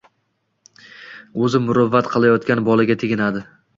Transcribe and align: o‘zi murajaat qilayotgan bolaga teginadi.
o‘zi 1.47 1.61
murajaat 1.65 2.09
qilayotgan 2.15 2.65
bolaga 2.71 2.97
teginadi. 3.05 3.45